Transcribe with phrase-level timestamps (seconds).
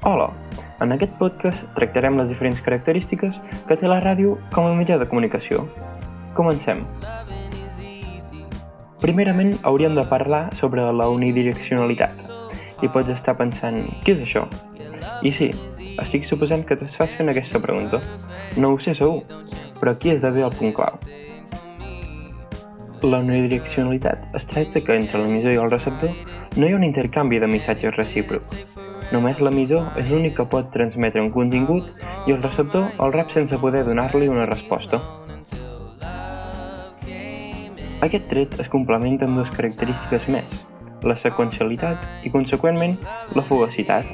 [0.00, 0.28] Hola!
[0.78, 3.34] En aquest podcast tractarem les diferents característiques
[3.66, 5.64] que té la ràdio com a mitjà de comunicació.
[6.36, 6.84] Comencem.
[9.02, 12.14] Primerament hauríem de parlar sobre la unidireccionalitat.
[12.78, 14.44] I pots estar pensant, què és això?
[15.26, 15.50] I sí,
[15.98, 17.98] estic suposant que t'estàs fent aquesta pregunta.
[18.54, 19.24] No ho sé segur,
[19.80, 21.02] però aquí d'haver el punt clau.
[23.02, 26.10] La unidireccionalitat es tracta que entre l'emissor i el receptor
[26.58, 28.56] no hi ha un intercanvi de missatges recíprocs.
[29.12, 31.86] Només l'emissor és l'únic que pot transmetre un contingut
[32.26, 34.98] i el receptor el rep sense poder donar-li una resposta.
[38.02, 40.64] Aquest tret es complementa amb dues característiques més,
[41.06, 42.96] la seqüencialitat i, conseqüentment,
[43.38, 44.10] la fugacitat.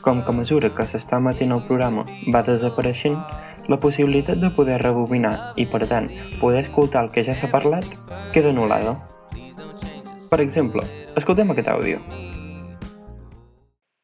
[0.00, 3.20] Com que a mesura que s'està emetent el programa va desapareixent,
[3.68, 6.08] la possibilitat de poder rebobinar i, per tant,
[6.40, 7.84] poder escoltar el que ja s'ha parlat
[8.32, 8.96] queda anul·lada.
[10.28, 10.84] Per exemple,
[11.20, 12.00] escoltem aquest àudio.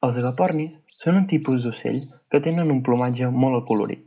[0.05, 4.05] Els agapornis són un tipus d'ocell que tenen un plomatge molt acolorit.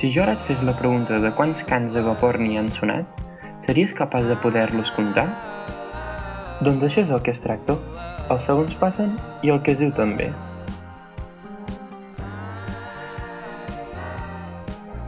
[0.00, 3.22] Si jo ara et fes la pregunta de quants cants d'agaporni han sonat,
[3.68, 5.28] series capaç de poder-los comptar?
[6.66, 7.78] Doncs això és el que es tracta.
[8.34, 9.14] Els segons passen
[9.46, 10.28] i el que es diu també.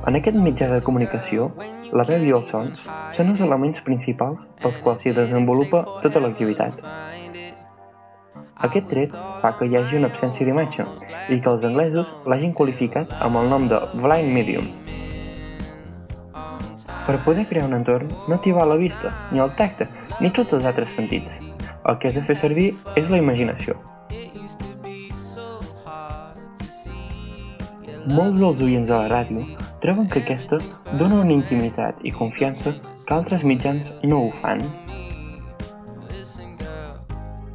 [0.06, 1.48] En aquest mitjà de comunicació,
[1.98, 2.82] la veu i els sons
[3.16, 6.78] són els elements principals pels quals s'hi desenvolupa tota l'activitat.
[8.68, 10.86] Aquest tret fa que hi hagi una absència d'imatge
[11.34, 14.70] i que els anglesos l'hagin qualificat amb el nom de blind medium.
[17.08, 19.90] Per poder crear un entorn no t'hi va la vista, ni el tacte,
[20.22, 21.42] ni tots els altres sentits.
[21.82, 23.74] El que has de fer servir és la imaginació.
[28.06, 30.58] Molts dels oients de la ràdio troben que aquesta
[30.98, 32.72] dona una intimitat i confiança
[33.06, 34.64] que altres mitjans no ho fan.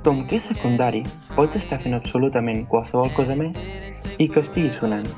[0.05, 1.01] Com que és secundari,
[1.35, 3.59] pots estar fent absolutament qualsevol cosa més
[4.15, 5.09] i que estigui sonant.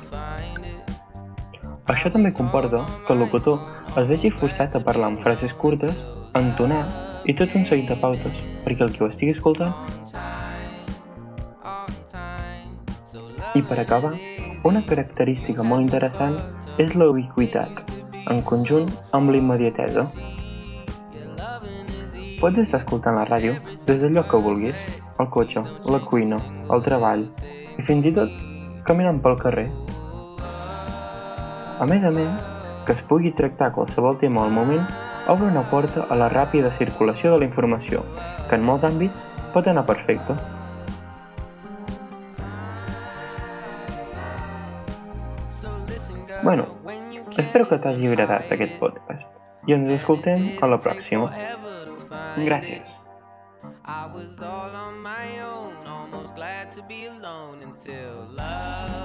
[1.94, 3.62] Això també comporta que el locutor
[3.94, 5.94] es vegi forçat a parlar amb frases curtes,
[6.34, 6.82] entonar
[7.30, 9.70] i tot un seguit de pautes perquè el que ho estigui escoltant.
[13.54, 14.16] I per acabar,
[14.64, 16.38] una característica molt interessant
[16.80, 17.82] és la ubiquitat,
[18.32, 20.06] en conjunt amb la immediatesa.
[22.40, 24.80] Pots estar escoltant la ràdio des lloc que vulguis,
[25.20, 26.40] al cotxe, la cuina,
[26.72, 27.26] el treball
[27.76, 28.32] i fins i tot
[28.88, 29.68] caminant pel carrer.
[31.80, 32.32] A més a més,
[32.86, 34.84] que es pugui tractar qualsevol tema al moment
[35.28, 38.04] obre una porta a la ràpida circulació de la informació,
[38.48, 40.36] que en molts àmbits pot anar perfecte.
[46.42, 46.66] Bueno,
[47.36, 51.30] espero que t'hagi agradat aquest podcast i ens escoltem a la pròxima.
[52.48, 52.90] Gràcies.
[53.86, 59.03] I was all on my own, almost glad to be alone until love